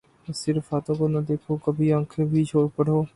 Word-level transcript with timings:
صرف 0.35 0.71
ہاتھوں 0.73 0.95
کو 0.95 1.07
نہ 1.07 1.19
دیکھو 1.27 1.57
کبھی 1.65 1.91
آنکھیں 1.93 2.25
بھی 2.25 2.43
پڑھو 2.75 3.01